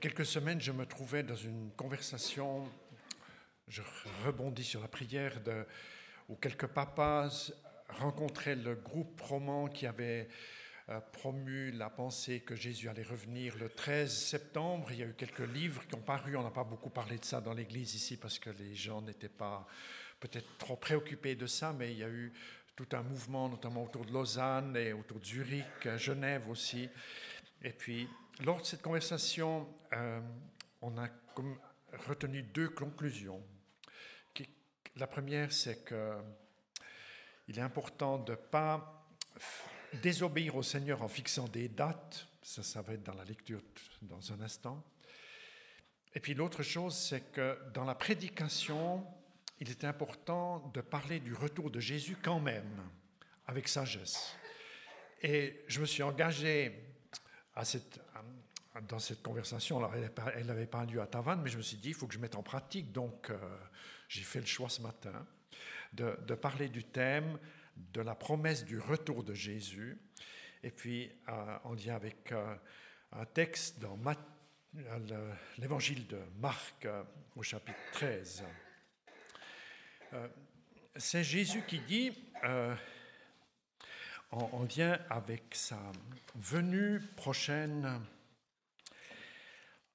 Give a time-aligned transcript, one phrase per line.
[0.00, 2.66] quelques semaines, je me trouvais dans une conversation,
[3.68, 3.82] je
[4.24, 5.66] rebondis sur la prière, de,
[6.28, 7.50] où quelques papas
[7.88, 10.28] rencontraient le groupe roman qui avait
[10.88, 14.90] euh, promu la pensée que Jésus allait revenir le 13 septembre.
[14.90, 17.24] Il y a eu quelques livres qui ont paru, on n'a pas beaucoup parlé de
[17.24, 19.66] ça dans l'Église ici parce que les gens n'étaient pas
[20.18, 22.32] peut-être trop préoccupés de ça, mais il y a eu
[22.74, 26.88] tout un mouvement, notamment autour de Lausanne et autour de Zurich, Genève aussi.
[27.62, 28.08] Et puis,
[28.44, 30.20] lors de cette conversation, euh,
[30.80, 31.08] on a
[32.06, 33.42] retenu deux conclusions.
[34.96, 39.06] La première, c'est qu'il est important de ne pas
[40.02, 42.26] désobéir au Seigneur en fixant des dates.
[42.42, 43.62] Ça, ça va être dans la lecture
[44.02, 44.82] dans un instant.
[46.14, 49.06] Et puis l'autre chose, c'est que dans la prédication,
[49.60, 52.82] il est important de parler du retour de Jésus quand même,
[53.46, 54.34] avec sagesse.
[55.22, 56.89] Et je me suis engagé
[58.88, 59.80] dans cette conversation.
[60.34, 62.18] Elle n'avait pas lieu à Tavannes, mais je me suis dit, il faut que je
[62.18, 62.92] mette en pratique.
[62.92, 63.36] Donc, euh,
[64.08, 65.26] j'ai fait le choix ce matin
[65.92, 67.38] de, parler du thème
[67.76, 70.00] de la promesse du retour de Jésus,
[70.62, 72.54] et puis euh, en lien avec euh,
[73.12, 73.98] un texte dans
[75.58, 76.86] l'évangile de Marc
[77.36, 78.44] au chapitre 13.
[80.12, 80.28] Euh,
[80.96, 82.12] c'est Jésus qui dit,
[82.44, 82.74] euh,
[84.30, 85.80] en, lien avec sa
[86.34, 88.00] venue prochaine,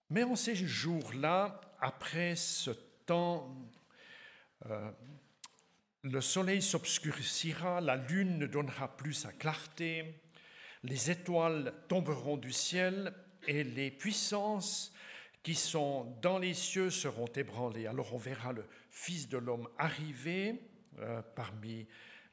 [0.09, 2.71] mais en ces jours-là, après ce
[3.05, 3.55] temps,
[4.67, 4.91] euh,
[6.03, 10.21] le soleil s'obscurcira, la lune ne donnera plus sa clarté,
[10.83, 13.13] les étoiles tomberont du ciel
[13.47, 14.93] et les puissances
[15.41, 17.87] qui sont dans les cieux seront ébranlés.
[17.87, 20.61] Alors on verra le Fils de l'homme arriver
[20.99, 21.87] euh, parmi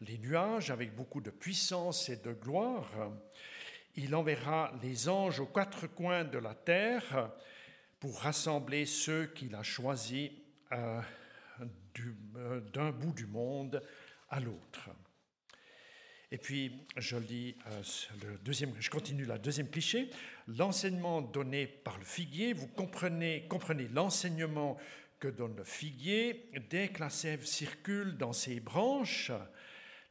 [0.07, 2.91] les nuages avec beaucoup de puissance et de gloire.
[3.97, 7.31] Il enverra les anges aux quatre coins de la terre
[8.01, 10.31] pour rassembler ceux qu'il a choisis
[10.73, 11.01] euh,
[12.37, 13.83] euh, d'un bout du monde
[14.31, 14.91] à l'autre.
[16.31, 17.83] Et puis, je lis euh,
[18.23, 20.09] le deuxième, je continue la deuxième cliché.
[20.49, 24.79] L'enseignement donné par le figuier, vous comprenez, comprenez l'enseignement
[25.21, 26.51] que donne le figuier.
[26.71, 29.31] Dès que la sève circule dans ses branches,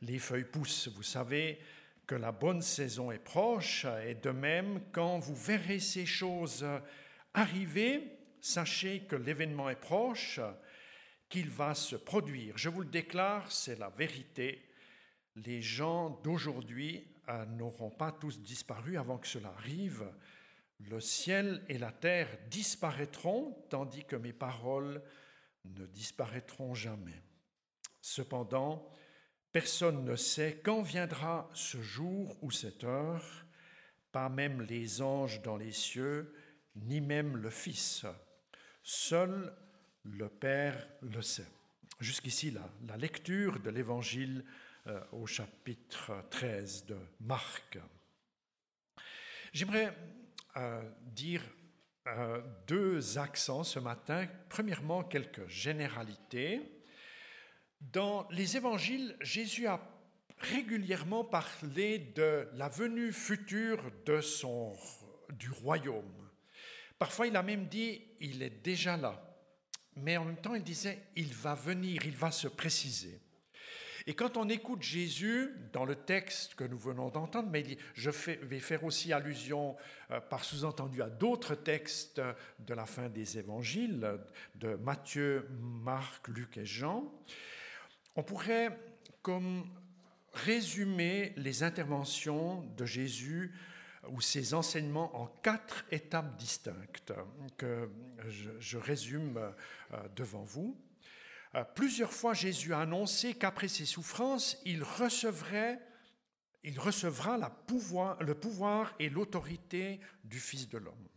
[0.01, 0.88] les feuilles poussent.
[0.89, 1.59] Vous savez
[2.07, 3.85] que la bonne saison est proche.
[4.06, 6.66] Et de même, quand vous verrez ces choses
[7.34, 10.40] arriver, sachez que l'événement est proche,
[11.29, 12.57] qu'il va se produire.
[12.57, 14.67] Je vous le déclare, c'est la vérité
[15.35, 20.06] les gens d'aujourd'hui euh, n'auront pas tous disparu avant que cela arrive.
[20.79, 25.01] Le ciel et la terre disparaîtront, tandis que mes paroles
[25.66, 27.22] ne disparaîtront jamais.
[28.01, 28.91] Cependant,
[29.51, 33.45] personne ne sait quand viendra ce jour ou cette heure,
[34.12, 36.34] pas même les anges dans les cieux,
[36.75, 38.06] ni même le Fils.
[38.84, 39.53] Seul
[40.03, 41.47] le Père le sait.
[42.00, 42.51] Jusqu'ici,
[42.88, 44.44] la, lecture de l'Évangile
[44.88, 47.78] euh, au chapitre 13 de Marc.
[49.53, 49.95] J'aimerais
[50.57, 51.44] euh, dire
[52.07, 54.28] euh, deux accents ce matin.
[54.50, 56.81] Premièrement, quelques généralités.
[57.81, 59.81] Dans les évangiles, Jésus a
[60.38, 63.84] régulièrement parlé de la venue future
[65.31, 66.30] du royaume.
[67.00, 69.20] Parfois, il a même dit, il est déjà là.
[69.96, 73.20] Mais en même temps, il disait, il va venir, il va se préciser.
[74.08, 78.59] Et quand on écoute Jésus dans le texte que nous venons d'entendre, mais je vais
[78.59, 79.75] faire aussi allusion
[80.09, 82.22] euh, par sous-entendu à d'autres textes
[82.59, 84.20] de la fin des évangiles,
[84.56, 87.12] de Matthieu, Marc, Luc et Jean,
[88.16, 88.77] on pourrait
[90.33, 93.53] résumer les interventions de Jésus
[94.09, 97.13] ou ses enseignements en quatre étapes distinctes
[97.57, 97.89] que
[98.59, 100.75] je, résume euh, devant vous.
[101.53, 105.79] Euh, plusieurs fois, Jésus a annoncé qu'après ses souffrances, il recevrait,
[106.78, 107.38] recevra
[108.19, 111.07] le pouvoir et l'autorité du Fils de l'homme.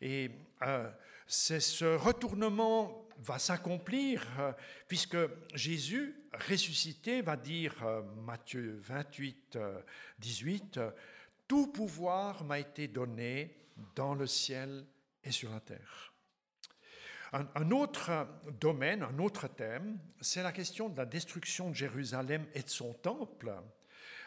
[0.00, 0.30] Et
[0.62, 0.90] euh,
[1.26, 4.52] ce retournement va s'accomplir euh,
[4.86, 5.16] puisque
[5.54, 6.14] Jésus,
[6.48, 7.74] ressuscité, va dire,
[8.24, 9.58] Matthieu 28,
[10.18, 10.80] 18,
[11.46, 13.56] Tout pouvoir m'a été donné
[13.94, 14.86] dans le ciel
[15.24, 16.12] et sur la terre.
[17.32, 18.26] Un, autre
[18.58, 22.94] domaine, un autre thème, c'est la question de la destruction de Jérusalem et de son
[22.94, 23.52] temple,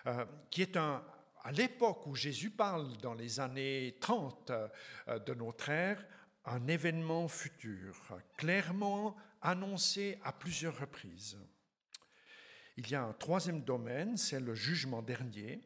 [0.05, 1.03] euh, qui est un,
[1.43, 6.05] à l'époque où Jésus parle, dans les années 30 euh, de notre ère,
[6.45, 7.95] un événement futur,
[8.37, 11.37] clairement annoncé à plusieurs reprises.
[12.77, 15.61] Il y a un troisième domaine, c'est le jugement dernier,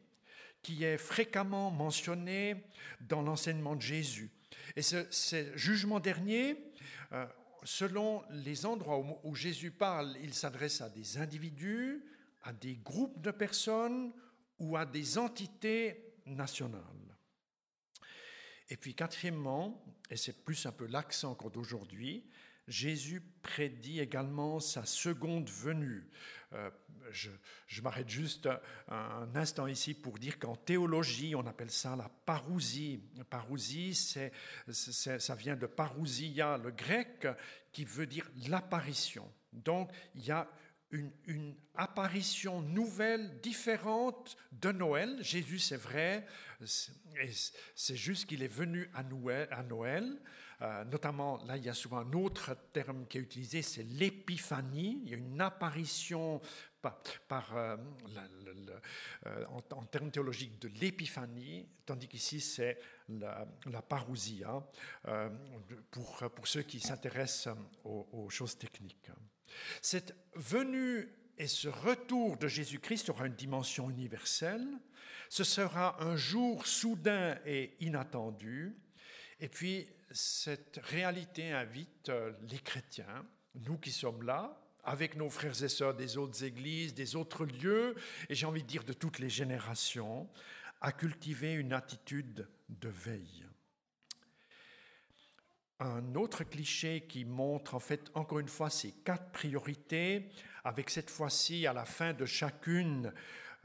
[0.62, 2.64] qui est fréquemment mentionné
[3.00, 4.30] dans l'enseignement de Jésus.
[4.74, 5.06] Et ce,
[5.54, 6.56] jugement dernier,
[7.12, 7.26] euh,
[7.62, 12.04] selon les endroits où, Jésus parle, il s'adresse à des individus,
[12.42, 14.12] à des groupes de personnes
[14.58, 16.82] ou à des entités nationales.
[18.68, 22.28] Et puis quatrièmement, et c'est plus un peu l'accent qu'au d'aujourd'hui,
[22.68, 26.10] Jésus prédit également sa seconde venue.
[26.52, 26.70] Euh,
[27.12, 28.48] je, m'arrête juste
[28.88, 33.00] un, instant ici pour dire qu'en théologie, on appelle ça la parousie.
[33.30, 37.28] Parousie, ça vient de parousia, le grec,
[37.72, 39.32] qui veut dire l'apparition.
[39.52, 40.48] Donc, il y a
[40.90, 45.18] une, apparition nouvelle, différente de Noël.
[45.20, 46.26] Jésus, c'est vrai,
[47.74, 50.18] c'est juste qu'il est venu à Noël,
[50.62, 55.02] euh, notamment, là, il y a souvent un autre terme qui est utilisé, c'est l'épiphanie.
[55.04, 56.40] Il y a une apparition
[56.80, 57.76] par, euh,
[59.26, 62.78] euh, en, termes théologiques de l'épiphanie, tandis qu'ici, c'est
[63.08, 64.64] la, parousia,
[65.90, 67.54] pour, pour, ceux qui s'intéressent
[67.84, 69.10] aux choses techniques.
[69.82, 71.08] Cette venue
[71.38, 74.66] et ce retour de Jésus-Christ aura une dimension universelle.
[75.28, 78.76] Ce sera un jour soudain et inattendu.
[79.40, 83.26] Et puis, cette réalité invite euh, les chrétiens,
[83.66, 87.96] nous qui sommes là, avec nos frères et sœurs des autres églises, des autres lieux,
[88.28, 90.28] et j'ai envie de dire de toutes les générations,
[90.80, 93.44] à cultiver une attitude de veille.
[95.78, 100.28] Un autre cliché qui montre en fait encore une fois ces quatre priorités,
[100.64, 103.12] avec cette fois-ci à la fin de chacune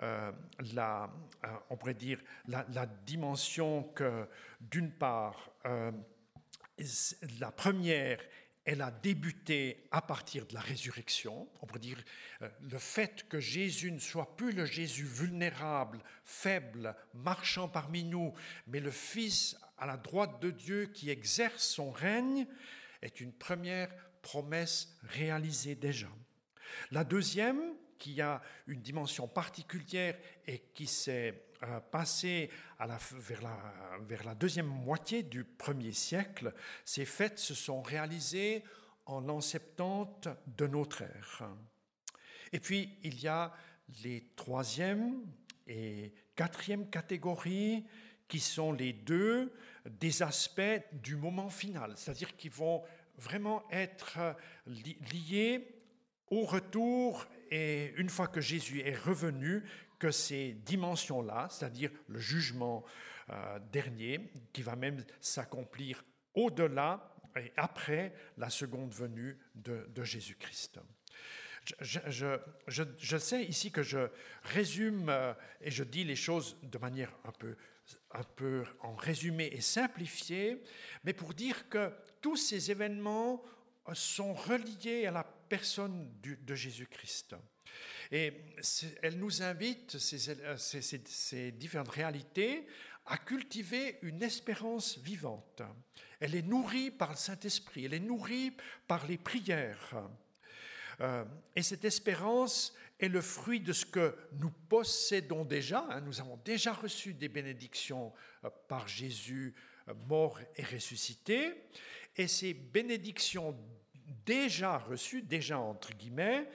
[0.02, 0.31] euh,
[0.74, 1.10] la,
[1.46, 4.28] euh, on pourrait dire la, dimension que
[4.60, 5.52] d'une part
[7.40, 8.19] la première,
[8.66, 11.48] elle a débuté à partir de la résurrection.
[11.62, 12.04] On pourrait dire
[12.42, 18.34] euh, le fait que Jésus ne soit plus le Jésus vulnérable, faible, marchant parmi nous,
[18.68, 22.48] mais le Fils à la droite de Dieu qui exerce son règne,
[23.01, 23.89] est une première
[24.22, 26.07] promesse réalisée déjà.
[26.92, 27.60] La deuxième,
[27.98, 30.18] qui a une dimension particulière
[30.48, 32.50] et qui s'est euh, passé
[32.80, 33.57] à la, vers, la,
[34.01, 36.54] vers, la, deuxième moitié du premier siècle,
[36.86, 38.63] ces fêtes se sont réalisées
[39.06, 41.50] en l'an 70 de notre ère.
[42.54, 43.54] Et puis, il y a
[44.04, 45.24] les troisième
[45.68, 47.86] et quatrième catégories
[48.31, 49.51] qui sont les deux
[49.86, 52.81] des aspects du moment final, c'est-à-dire qui vont
[53.18, 54.38] vraiment être
[55.12, 55.68] liés
[56.30, 59.66] au retour et une fois que Jésus est revenu,
[60.00, 62.86] que ces dimensions-là, c'est-à-dire le jugement
[63.31, 70.80] euh, dernier, qui va même s'accomplir au-delà et après la seconde venue de, Jésus-Christ.
[71.81, 74.07] Je, sais ici que je
[74.44, 77.57] résume euh, et je dis les choses de manière un peu,
[78.12, 80.62] un peu en résumé et simplifié,
[81.04, 81.92] mais pour dire que
[82.22, 83.44] tous ces événements
[83.94, 87.36] sont reliés à la personne de Jésus-Christ.
[88.12, 88.34] Et
[89.02, 92.68] elle nous invite, ces, différentes réalités,
[93.06, 95.62] à cultiver une espérance vivante.
[96.20, 98.52] Elle est nourrie par le Saint-Esprit, elle est nourrie
[98.88, 99.96] par les prières.
[101.00, 101.24] Euh,
[101.56, 105.86] et cette espérance est le fruit de ce que nous possédons déjà.
[105.89, 106.01] Hein.
[106.01, 108.13] Nous avons déjà reçu des bénédictions
[108.45, 109.56] euh, par Jésus
[109.89, 111.63] euh, mort et ressuscité.
[112.15, 113.57] Et ces bénédictions
[114.26, 116.47] déjà reçues, déjà entre guillemets,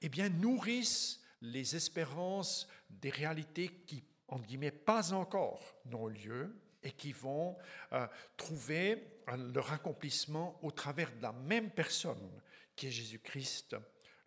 [0.00, 6.90] eh bien, nourrissent les espérances des réalités qui, entre guillemets, pas encore n'ont lieu et
[6.90, 7.56] qui vont
[7.92, 9.06] euh, trouver
[9.54, 12.28] leur accomplissement au travers de la même personne
[12.74, 13.76] qui est Jésus-Christ,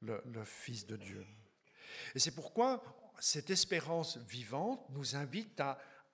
[0.02, 1.26] le Fils de Dieu.
[2.14, 2.84] Et c'est pourquoi
[3.20, 5.62] cette espérance vivante nous invite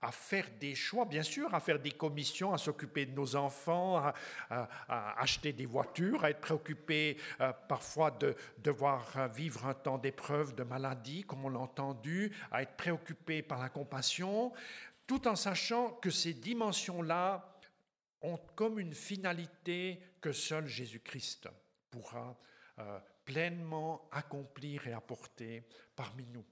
[0.02, 3.98] à faire des choix, bien sûr, à faire des commissions, à s'occuper de nos enfants,
[4.50, 4.66] à,
[5.22, 10.64] acheter des voitures, à être préoccupé euh, parfois de devoir vivre un temps d'épreuve, de
[10.64, 14.52] maladie, comme on l'a entendu, à être préoccupé par la compassion,
[15.06, 17.60] tout en sachant que ces dimensions-là
[18.22, 21.48] ont comme une finalité que seul Jésus-Christ
[21.90, 22.38] pourra
[22.80, 23.00] euh,
[23.32, 25.64] pleinement accomplir et apporter
[25.96, 26.46] parmi nous.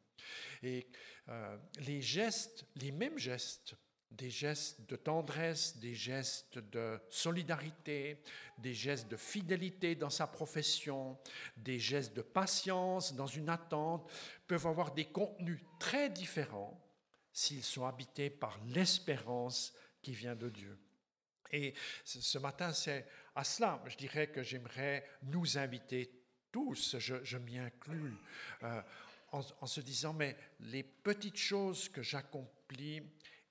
[0.63, 0.87] Et
[1.27, 3.75] euh, les gestes, les mêmes gestes,
[4.11, 8.23] des gestes de tendresse, des gestes de solidarité,
[8.57, 11.17] des gestes de fidélité dans sa profession,
[11.57, 14.09] des gestes de patience dans une attente,
[14.47, 16.81] peuvent avoir des contenus très différents
[17.33, 20.79] s'ils sont habités par l'espérance qui vient de Dieu.
[21.51, 21.73] Et
[22.05, 23.05] ce matin, c'est
[23.35, 26.18] à cela, je dirais que j'aimerais nous inviter
[26.51, 28.13] tous, je, m'y inclus,
[28.63, 28.81] euh,
[29.31, 33.01] en, se disant, mais les petites choses que j'accomplis,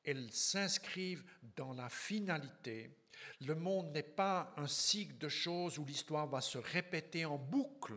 [0.05, 1.25] elles s'inscrivent
[1.57, 2.91] dans la finalité.
[3.43, 7.95] Le monde n'est pas un cycle de choses où l'histoire va se répéter en boucle,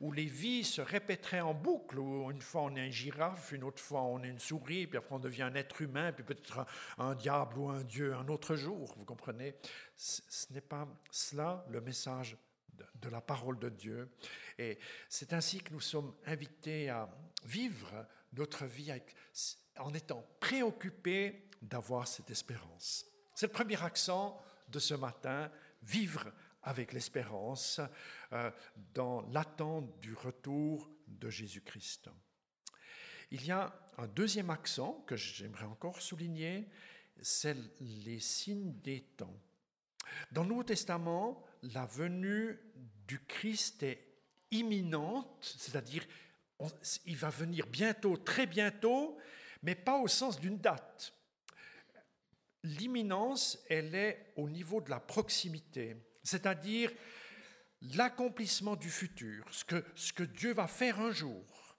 [0.00, 3.64] où les vies se répéteraient en boucle, où une fois on est une girafe, une
[3.64, 6.66] autre fois on est une souris, puis après on devient un être humain, puis peut-être
[6.98, 9.54] un, diable ou un dieu un autre jour, vous comprenez?
[9.96, 12.36] Ce n'est pas cela le message
[12.94, 14.10] de la parole de Dieu.
[14.58, 14.78] Et
[15.08, 17.08] c'est ainsi que nous sommes invités à
[17.44, 18.92] vivre notre vie
[19.78, 23.06] en étant préoccupés d'avoir cette espérance.
[23.34, 25.50] C'est le premier accent de ce matin,
[25.82, 27.80] vivre avec l'espérance
[28.32, 28.50] euh,
[28.92, 32.10] dans l'attente du retour de Jésus-Christ.
[33.30, 36.68] Il y a un deuxième accent que j'aimerais encore souligner,
[37.20, 39.40] c'est les signes des temps.
[40.32, 42.58] Dans le Nouveau Testament, la venue
[43.06, 44.04] du Christ est
[44.50, 46.04] imminente, c'est-à-dire
[47.04, 49.18] il va venir bientôt, très bientôt,
[49.62, 51.12] mais pas au sens d'une date.
[52.62, 56.90] L'imminence, elle est au niveau de la proximité, c'est-à-dire
[57.94, 61.76] l'accomplissement du futur, ce que, ce que Dieu va faire un jour,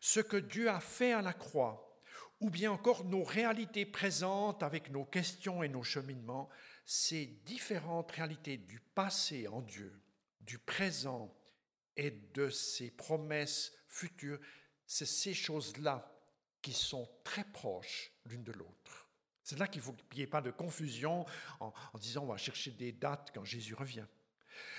[0.00, 2.00] ce que Dieu a fait à la croix,
[2.40, 6.48] ou bien encore nos réalités présentes avec nos questions et nos cheminements,
[6.84, 9.92] ces différentes réalités du passé en Dieu,
[10.40, 11.34] du présent
[11.96, 14.38] et de ses promesses futures,
[14.86, 16.10] c'est ces choses-là
[16.60, 19.08] qui sont très proches l'une de l'autre.
[19.42, 21.26] C'est là qu'il faut qu'il n'y ait pas de confusion
[21.60, 24.06] en, disant on va chercher des dates quand Jésus revient.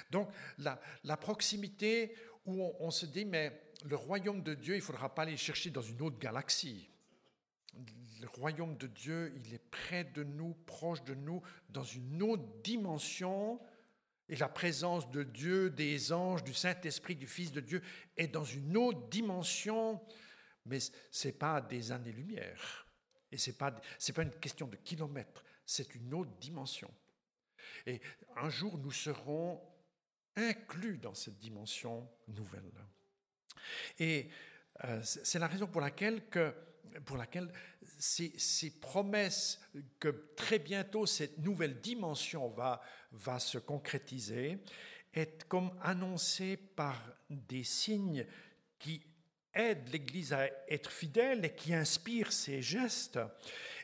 [0.09, 4.79] Donc la, la proximité où on, on, se dit mais le royaume de Dieu, il
[4.79, 6.89] ne faudra pas aller chercher dans une autre galaxie.
[8.21, 12.45] Le royaume de Dieu, il est près de nous, proche de nous, dans une autre
[12.63, 13.59] dimension
[14.27, 17.81] et la présence de Dieu, des anges, du Saint-Esprit, du Fils de Dieu
[18.17, 20.01] est dans une autre dimension,
[20.65, 22.87] mais ce n'est pas des années-lumière.
[23.31, 26.91] Et ce n'est pas, pas une question de kilomètres, c'est une autre dimension.
[27.85, 28.01] Et
[28.35, 29.61] un jour, nous serons
[30.35, 32.71] inclus dans cette dimension nouvelle.
[33.99, 34.29] Et
[34.83, 36.53] euh, c'est la raison pour laquelle, que,
[37.05, 37.51] pour laquelle
[37.97, 39.59] ces, promesses
[39.99, 44.59] que très bientôt cette nouvelle dimension va, va se concrétiser
[45.13, 48.25] est comme annoncée par des signes
[48.77, 49.01] qui
[49.53, 53.19] aident l'Église à être fidèle et qui inspirent ses gestes.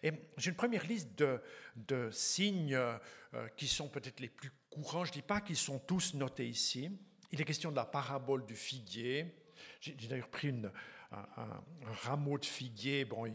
[0.03, 1.41] Et j'ai une première liste de,
[1.75, 2.97] de signes euh,
[3.55, 5.05] qui sont peut-être les plus courants.
[5.05, 6.91] Je ne dis pas qu'ils sont tous notés ici.
[7.31, 9.25] Il est question de la parabole du figuier,
[9.79, 10.69] j'ai d'ailleurs pris une,
[11.11, 11.61] un,
[12.03, 13.05] rameau de figuier.
[13.05, 13.33] Bon, il,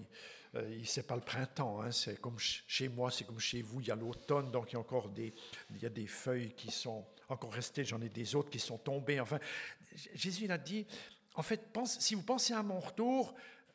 [0.54, 3.88] euh, c'est pas le printemps, hein, c'est comme chez moi, c'est comme chez vous, il
[3.88, 5.35] y a l'automne, donc il y a encore des,
[5.71, 8.78] il y a des feuilles qui sont encore restées, j'en ai des autres qui sont
[8.78, 9.21] tombées.
[9.21, 9.38] Enfin,
[10.14, 10.87] Jésus il a dit,
[11.35, 13.35] en fait, pense, si vous pensez à mon retour,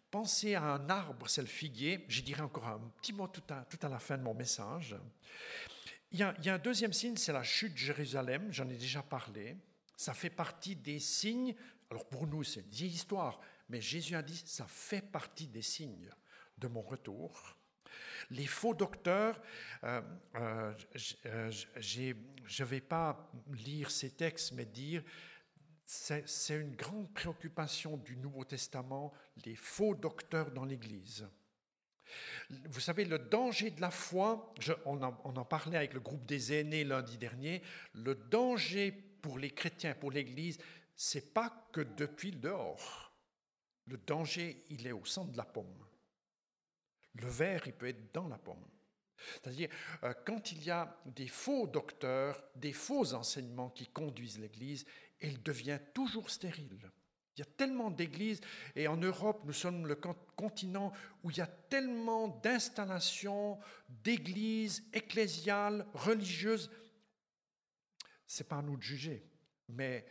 [0.10, 2.05] pensez à un arbre, c'est le figuier.
[2.08, 4.96] J'y dirai encore un petit mot tout à, tout à la fin de mon message.
[6.12, 8.67] Il y, a, il y a un deuxième signe, c'est la chute de Jérusalem, j'en
[8.67, 9.55] ai déjà parlé.
[9.96, 11.55] Ça fait partie des signes
[11.91, 13.41] alors pour nous, c'est une vieille histoire,
[13.72, 16.10] mais Jésus a dit, ça fait partie des signes
[16.58, 17.58] de mon retour.
[18.30, 19.42] Les faux docteurs,
[19.86, 20.01] euh,
[20.36, 20.74] euh,
[21.25, 22.01] euh, je
[22.63, 25.01] ne vais pas lire ces textes, mais dire,
[25.86, 29.13] c'est une grande préoccupation du Nouveau Testament,
[29.46, 31.28] les faux docteurs dans l'Église.
[32.70, 34.54] Vous savez, le danger de la foi,
[34.86, 37.62] on, en, parlait avec le groupe des aînés lundi dernier,
[37.94, 40.58] le danger pour les chrétiens, pour l'Église,
[40.94, 43.11] c'est pas que depuis le dehors.
[43.92, 45.86] Le danger, il est au centre de la pomme.
[47.16, 48.66] Le verre, il peut être dans la pomme.
[49.34, 49.68] C'est-à-dire,
[50.04, 54.86] euh, quand il y a des faux docteurs, des faux enseignements qui conduisent l'Église,
[55.20, 56.90] elle devient toujours stérile.
[57.36, 58.40] Il y a tellement d'églises,
[58.78, 60.94] et en Europe, nous sommes le continent
[61.24, 66.72] où il y a tellement d'installations d'églises ecclésiales, religieuses.
[68.26, 69.26] Ce n'est pas à nous de juger,
[69.68, 70.06] mais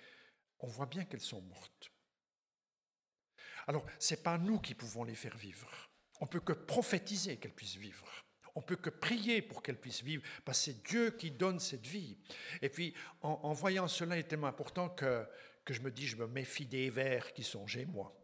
[0.58, 1.90] on voit bien qu'elles sont mortes.
[3.66, 5.68] Alors, ce n'est pas nous qui pouvons les faire vivre.
[6.20, 8.06] On peut que prophétiser qu'elles puissent vivre.
[8.54, 11.86] On peut que prier pour qu'elles puissent vivre, parce que c'est Dieu qui donne cette
[11.86, 12.16] vie.
[12.60, 15.26] Et puis, en, voyant cela, il est tellement important que,
[15.64, 18.14] que je me dis, je me méfie des vers qui sont chez moi.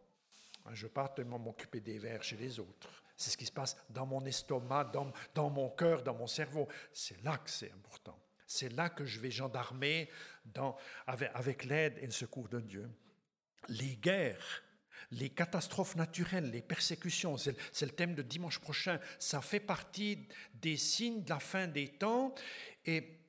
[0.73, 3.03] Je ne veux pas tellement m'occuper des vers chez les autres.
[3.15, 6.67] C'est ce qui se passe dans mon estomac, dans, dans mon cœur, dans mon cerveau.
[6.91, 8.19] C'est là que c'est important.
[8.45, 10.09] C'est là que je vais gendarmer
[11.07, 12.89] avec l'aide et le secours de Dieu.
[13.69, 14.63] Les guerres,
[15.11, 20.77] les catastrophes naturelles, les persécutions, c'est le thème de dimanche prochain, ça fait partie des
[20.77, 22.35] signes de la fin des temps.
[22.85, 23.19] Et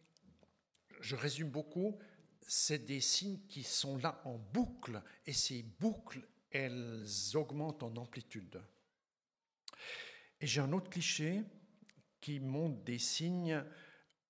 [1.01, 1.99] je résume beaucoup,
[2.47, 8.61] c'est des signes qui sont là en boucle, et ces boucles, elles augmentent en amplitude.
[10.41, 11.45] Et j'ai un autre cliché,
[12.21, 13.63] qui montrent des signes,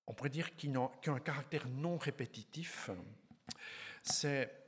[0.05, 2.89] on pourrait dire, qui ont, qui ont un caractère non répétitif.
[4.03, 4.58] C'est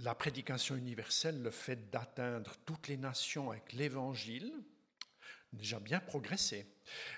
[0.00, 4.52] la prédication universelle, le fait d'atteindre toutes les nations avec l'évangile,
[5.52, 6.66] déjà bien progressé.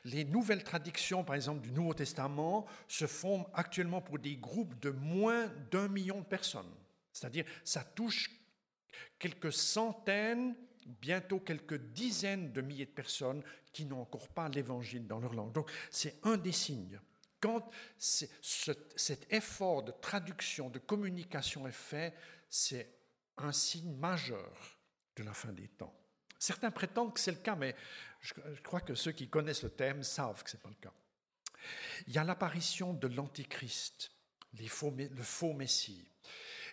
[0.05, 4.91] Les nouvelles traductions, par exemple, du Nouveau Testament, se font actuellement pour des groupes de
[4.91, 6.73] moins d'un million de personnes.
[7.13, 8.31] C'est-à-dire, ça touche
[9.19, 10.57] quelques centaines,
[10.87, 15.53] bientôt quelques dizaines de milliers de personnes qui n'ont encore pas l'évangile dans leur langue.
[15.53, 16.99] Donc, c'est un des signes.
[17.41, 22.15] Quand cet effort de traduction, de communication est fait,
[22.51, 22.93] c'est
[23.39, 24.79] un signe majeur
[25.17, 25.95] de la fin des temps.
[26.39, 27.75] Certains prétendent que c'est le cas, mais
[28.21, 30.93] je crois que ceux qui connaissent le thème savent que ce n'est pas le cas.
[32.07, 34.11] Il y a l'apparition de l'Antichrist,
[34.59, 36.11] le faux Messie.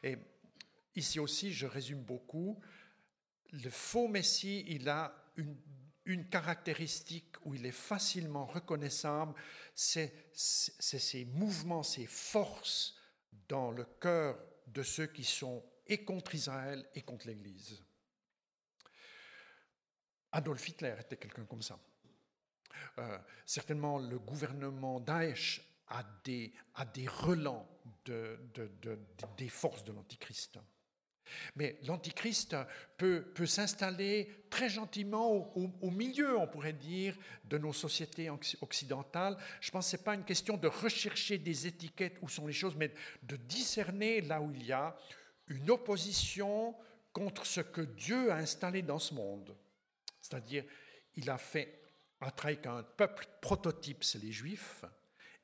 [0.04, 0.18] Et
[0.96, 2.60] ici aussi, je résume beaucoup,
[3.52, 5.56] le faux Messie, il a une,
[6.06, 9.34] une caractéristique où il est facilement reconnaissable,
[9.76, 12.96] c'est ces mouvements, ces forces
[13.50, 17.82] dans le cœur de ceux qui sont et contre Israël et contre l'Église.
[20.32, 21.80] Adolf Hitler était quelqu'un comme ça.
[23.00, 26.54] Euh, certainement, le gouvernement Daesh a des,
[27.08, 27.68] relents
[28.06, 28.40] de,
[29.38, 30.60] des forces de l'Antichrist.
[31.56, 32.56] Mais l'Antichrist
[32.98, 37.16] peut, peut s'installer très gentiment au, milieu, on pourrait dire,
[37.46, 38.30] de nos sociétés
[38.62, 39.38] occidentales.
[39.62, 42.54] Je pense que ce n'est pas une question de rechercher des étiquettes où sont les
[42.54, 42.92] choses, mais
[43.24, 44.96] de discerner là où il y a
[45.48, 46.76] une opposition
[47.14, 49.56] contre ce que Dieu a installé dans ce monde.
[50.22, 50.64] C'est-à-dire,
[51.16, 51.82] il a fait
[52.22, 54.84] un travail qu'un peuple prototype, c'est les Juifs,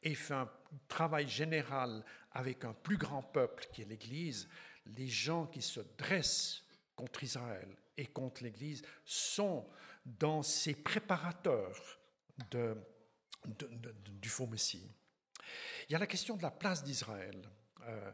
[0.01, 0.49] et fait un
[0.87, 4.49] travail général avec un plus grand peuple qui est l'Église,
[4.85, 6.63] les gens qui se dressent
[6.95, 9.67] contre Israël et contre l'Église sont
[10.05, 11.99] dans ces préparateurs
[12.51, 14.89] du faux Messie.
[15.87, 17.49] Il y a la question de la place d'Israël.
[17.81, 18.11] Euh,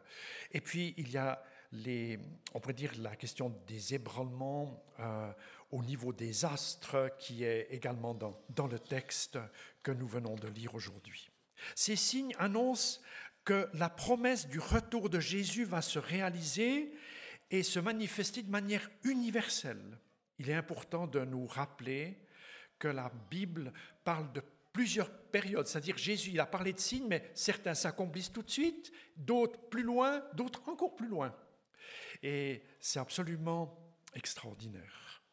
[0.51, 2.19] et puis, il y a, les,
[2.53, 5.31] on pourrait dire, la question des ébranlements euh,
[5.71, 9.37] au niveau des astres qui est également dans le texte
[9.83, 11.29] que nous venons de lire aujourd'hui.
[11.75, 13.01] Ces signes annoncent
[13.49, 16.93] que la promesse du retour de Jésus va se réaliser
[17.49, 19.97] et se manifester de manière universelle.
[20.37, 22.19] Il est important de nous rappeler
[22.77, 27.31] que la Bible parle de plusieurs périodes, c'est-à-dire Jésus, il a parlé de signes, mais
[27.33, 31.35] certains s'accomplissent tout de suite, d'autres plus loin, d'autres encore plus loin.
[32.21, 33.75] Et c'est absolument
[34.13, 35.23] extraordinaire.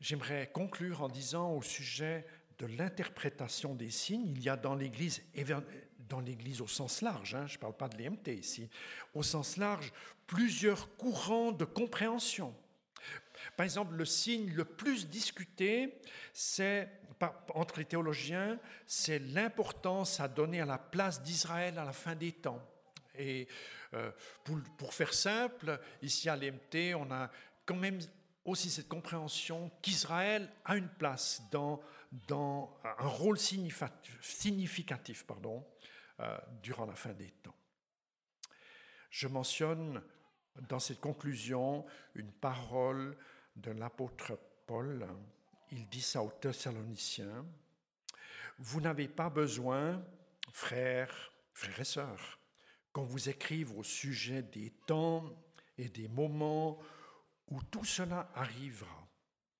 [0.00, 2.24] J'aimerais conclure en disant au sujet
[2.56, 5.22] de l'interprétation des signes, il y a dans l'Église
[6.08, 8.68] dans l'Église au sens large, hein, je ne parle pas de l'EMT ici,
[9.14, 9.92] au sens large,
[10.26, 12.54] plusieurs courants de compréhension.
[13.56, 16.00] Par exemple, le signe le plus discuté,
[16.32, 16.88] c'est
[17.54, 22.32] entre les théologiens, c'est l'importance à donner à la place d'Israël à la fin des
[22.32, 22.60] temps.
[23.16, 23.46] Et
[23.94, 24.10] euh,
[24.76, 27.30] pour, faire simple, ici à l'EMT, on a
[27.64, 28.00] quand même
[28.44, 31.80] aussi cette compréhension qu'Israël a une place dans,
[32.28, 35.64] un rôle significatif, significatif pardon,
[36.62, 37.56] durant la fin des temps.
[39.10, 40.02] Je mentionne
[40.68, 43.16] dans cette conclusion une parole
[43.56, 45.06] de l'apôtre Paul.
[45.70, 47.44] Il dit ça aux Thessaloniciens.
[48.58, 50.04] Vous n'avez pas besoin,
[50.52, 52.38] frères, frères et sœurs,
[52.92, 55.24] qu'on vous écrive au sujet des temps
[55.76, 56.78] et des moments
[57.48, 59.08] où tout cela arrivera,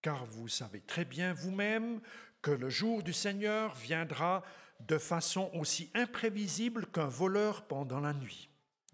[0.01, 2.01] car vous savez très bien vous-même
[2.45, 4.43] que le jour du Seigneur viendra
[4.81, 8.51] de façon aussi imprévisible qu'un voleur pendant la nuit.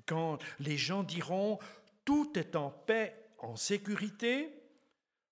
[0.06, 1.58] Quand les gens diront
[2.04, 4.54] tout est en paix, en sécurité,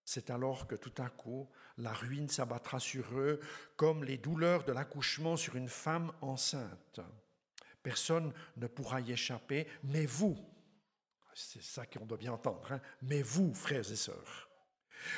[0.05, 3.39] c'est alors que tout à coup la ruine s'abattra sur eux
[3.77, 6.99] comme les douleurs de l'accouchement sur une femme enceinte.
[7.85, 10.37] Personne ne pourra y échapper, mais vous,
[11.35, 14.51] c'est ça qu'on doit bien entendre, hein, mais vous, frères et sœurs,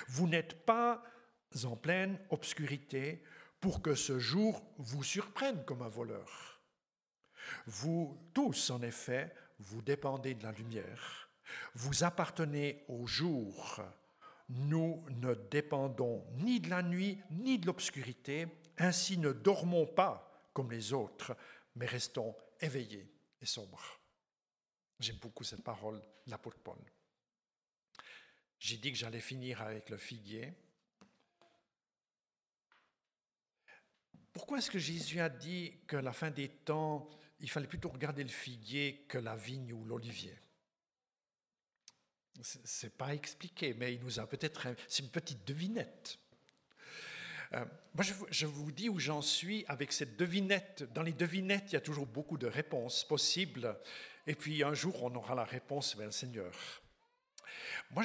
[0.07, 1.03] vous n'êtes pas
[1.65, 3.23] en pleine obscurité,
[3.61, 6.61] pour que ce jour vous surprenne comme un voleur.
[7.67, 11.29] Vous tous, en effet, vous dépendez de la lumière.
[11.75, 13.81] Vous appartenez au jour.
[14.49, 18.47] Nous ne dépendons ni de la nuit ni de l'obscurité.
[18.79, 21.37] Ainsi ne dormons pas comme les autres,
[21.77, 24.01] mais restons éveillés et sombres.
[24.99, 26.79] J'aime beaucoup cette parole de l'apôtre Paul.
[28.59, 30.53] J'ai dit que j'allais finir avec le figuier.
[34.33, 37.09] Pourquoi est-ce que Jésus a dit que la fin des temps,
[37.41, 40.39] il fallait plutôt regarder le figuier que la vigne ou l'olivier?
[42.43, 44.69] C'est pas expliqué, mais il nous a peut-être.
[44.89, 46.19] C'est une petite devinette.
[47.53, 47.65] Euh,
[47.95, 50.85] moi, je, vous dis où j'en suis avec cette devinette.
[50.93, 53.77] Dans les devinettes, il y a toujours beaucoup de réponses possibles.
[54.27, 56.53] Et puis un jour, on aura la réponse vers le Seigneur.
[57.91, 58.05] Moi,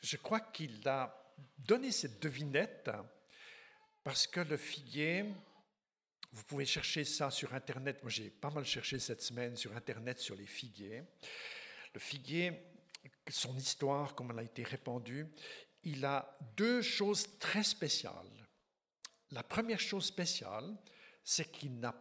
[0.00, 1.14] je crois qu'il a
[1.58, 2.90] donné cette devinette
[4.06, 5.24] parce que le figuier,
[6.30, 8.04] vous pouvez chercher ça sur Internet.
[8.04, 11.02] Moi, j'ai pas mal cherché cette semaine sur Internet sur les figuiers.
[11.92, 12.52] Le figuier,
[13.28, 15.26] son histoire, comme elle a été répandue,
[15.82, 18.46] il a deux choses très spéciales.
[19.32, 20.76] La première chose spéciale,
[21.24, 21.92] c'est qu'il n'a,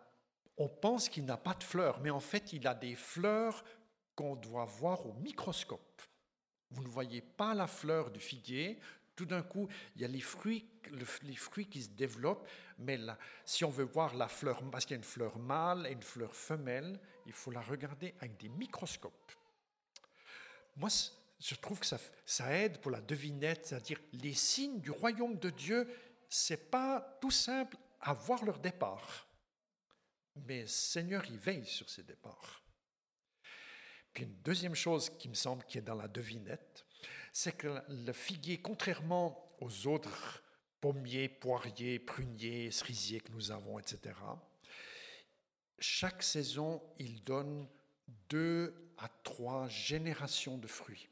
[0.57, 3.65] on pense qu'il n'a pas de fleurs, mais en fait, il a des fleurs
[4.13, 6.03] qu'on doit voir au microscope.
[6.69, 8.79] Vous ne voyez pas la fleur du figuier,
[9.15, 10.67] tout d'un coup, il y a les fruits,
[11.69, 12.47] qui se développent,
[12.77, 15.87] mais là, si on veut voir la fleur, parce qu'il y a une fleur mâle
[15.87, 19.31] et une fleur femelle, il faut la regarder avec des microscopes.
[20.75, 20.89] Moi,
[21.39, 25.49] je trouve que ça, ça aide pour la devinette, c'est-à-dire les signes du royaume de
[25.49, 25.87] Dieu,
[26.29, 29.27] c'est pas tout simple à voir leur départ,
[30.35, 32.63] mais Seigneur, il veille sur ces départs.
[34.13, 36.84] Puis une deuxième chose qui me semble qui est dans la devinette,
[37.33, 40.43] c'est que le figuier, contrairement aux autres
[40.81, 44.13] pommiers, poiriers, pruniers, cerisiers que nous avons, etc.,
[45.79, 47.67] chaque saison, il donne
[48.29, 51.09] deux à trois générations de fruits.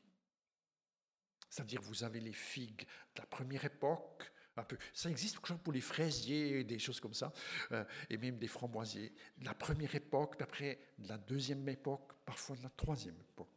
[1.49, 4.77] C'est-à-dire, vous avez les figues de la première époque, un peu.
[4.93, 7.31] Ça existe pour les fraisiers, des choses comme ça,
[7.71, 9.13] euh, et même des framboisiers.
[9.37, 13.52] De la première époque, d'après de la deuxième époque, parfois de la troisième époque.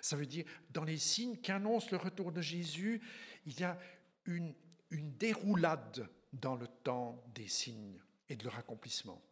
[0.00, 3.00] Ça veut dire, dans les signes qu'annonce le retour de Jésus,
[3.46, 3.78] il y a
[4.24, 4.54] une,
[4.90, 9.22] déroulade dans le temps des signes et de leur accomplissement.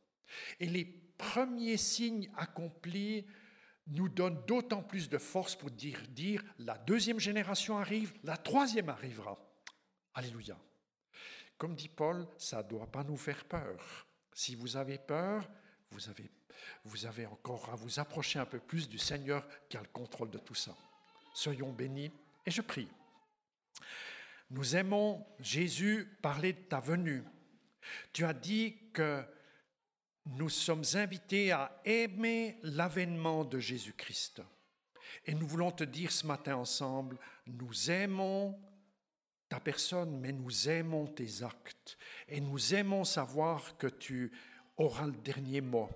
[0.60, 3.26] Et les premiers signes accomplis
[3.86, 8.88] nous donnent d'autant plus de force pour dire, dire la deuxième génération arrive, la troisième
[8.88, 9.38] arrivera.
[10.14, 10.58] Alléluia.
[11.58, 14.06] Comme dit Paul, ça ne doit pas nous faire peur.
[14.32, 15.48] Si vous avez peur,
[15.90, 16.30] vous avez
[16.84, 20.30] vous avez encore à vous approcher un peu plus du Seigneur qui a le contrôle
[20.30, 20.76] de tout ça.
[21.32, 22.10] Soyons bénis
[22.46, 22.88] et je prie.
[24.50, 27.24] Nous aimons, Jésus, parler de ta venue.
[28.12, 29.24] Tu as dit que
[30.26, 34.42] nous sommes invités à aimer l'avènement de Jésus-Christ.
[35.26, 38.58] Et nous voulons te dire ce matin ensemble, nous aimons
[39.48, 41.98] ta personne, mais nous aimons tes actes.
[42.28, 44.32] Et nous aimons savoir que tu
[44.76, 45.88] auras le dernier mot.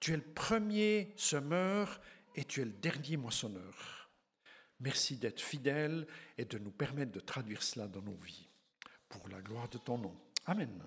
[0.00, 2.00] Tu es le premier semeur
[2.34, 4.10] et tu es le dernier moissonneur.
[4.80, 6.06] Merci d'être fidèle
[6.36, 8.48] et de nous permettre de traduire cela dans nos vies.
[9.08, 10.16] Pour la gloire de ton nom.
[10.44, 10.82] Amen.